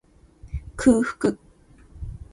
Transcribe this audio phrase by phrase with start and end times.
[0.75, 1.37] 空腹